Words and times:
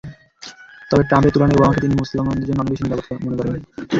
তবে 0.89 1.03
ট্রাম্পের 1.03 1.33
তুলনায় 1.33 1.57
ওবামাকে 1.57 1.83
তিনি 1.83 1.95
মুসলমানদের 1.95 2.47
জন্য 2.47 2.59
অনেক 2.61 2.71
বেশি 2.73 2.83
নিরাপদ 2.83 3.17
মনে 3.25 3.37
করেন। 3.39 3.53